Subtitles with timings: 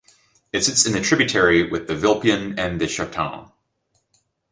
[0.51, 3.51] It sits in the tributary with the Vilpion and the Chertemps.